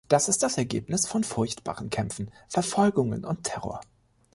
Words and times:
Das 0.07 0.29
ist 0.29 0.41
das 0.41 0.57
Ergebnis 0.57 1.05
von 1.05 1.23
furchtbaren 1.23 1.91
Kämpfen, 1.91 2.31
Verfolgungen 2.49 3.23
und 3.23 3.43
Terror. 3.43 3.81